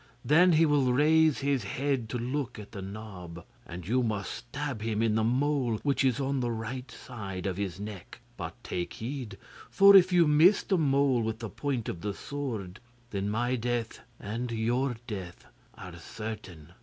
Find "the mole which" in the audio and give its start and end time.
5.13-6.03